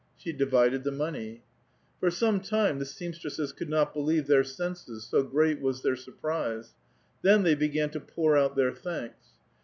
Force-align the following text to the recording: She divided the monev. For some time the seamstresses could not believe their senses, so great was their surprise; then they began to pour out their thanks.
She 0.17 0.33
divided 0.33 0.83
the 0.83 0.89
monev. 0.91 1.41
For 1.99 2.09
some 2.09 2.39
time 2.39 2.79
the 2.79 2.87
seamstresses 2.87 3.51
could 3.51 3.69
not 3.69 3.93
believe 3.93 4.25
their 4.25 4.43
senses, 4.43 5.03
so 5.05 5.21
great 5.21 5.61
was 5.61 5.83
their 5.83 5.95
surprise; 5.95 6.73
then 7.21 7.43
they 7.43 7.53
began 7.53 7.91
to 7.91 7.99
pour 7.99 8.35
out 8.35 8.55
their 8.55 8.73
thanks. 8.73 9.27